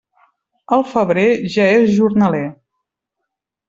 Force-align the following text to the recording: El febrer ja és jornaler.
El 0.77 0.85
febrer 0.93 1.27
ja 1.59 1.69
és 1.77 1.95
jornaler. 2.01 2.45